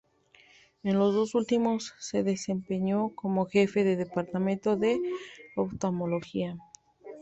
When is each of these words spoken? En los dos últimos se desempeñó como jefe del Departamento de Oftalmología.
En 0.81 0.97
los 0.97 1.13
dos 1.13 1.35
últimos 1.35 1.93
se 1.99 2.23
desempeñó 2.23 3.13
como 3.13 3.45
jefe 3.45 3.83
del 3.83 3.99
Departamento 3.99 4.75
de 4.75 4.99
Oftalmología. 5.55 6.57